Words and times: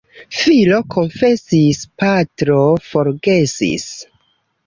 Filo 0.35 0.77
konfesis— 0.93 1.81
patro 2.03 2.63
forgesis. 2.93 3.85